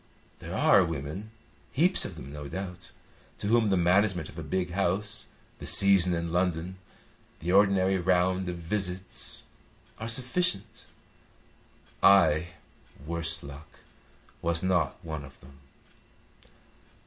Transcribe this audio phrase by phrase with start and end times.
[0.39, 1.29] There are women,
[1.71, 2.89] heaps of them, no doubt,
[3.37, 5.27] to whom the management of a big house,
[5.59, 6.79] the season in London,
[7.39, 9.43] the ordinary round of visits,
[9.99, 10.85] are sufficient.
[12.01, 12.47] I,
[13.05, 13.81] worse luck,
[14.41, 15.59] was not one of them.